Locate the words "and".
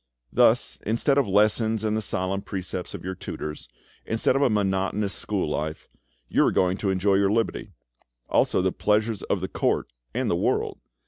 1.83-1.95, 10.11-10.27